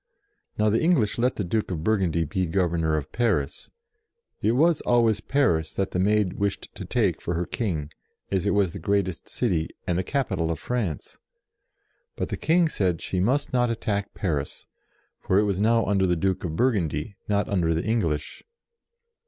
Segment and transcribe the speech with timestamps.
[0.57, 3.69] Now the English let the Duke of Burgundy be Governor of Paris.
[4.41, 7.91] It was always Paris that the Maid wished to take for her King,
[8.31, 11.19] as it was the greatest city and the capital of France.
[12.15, 14.65] But the King said she must not attack Paris,
[15.19, 18.41] for it was now under the Duke of Burgundy, not under the English.